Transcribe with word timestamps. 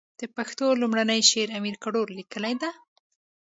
د 0.19 0.21
پښتو 0.35 0.65
لومړنی 0.81 1.19
شعر 1.29 1.49
امير 1.59 1.75
کروړ 1.83 2.07
ليکلی 2.17 2.55
ده. 2.61 2.69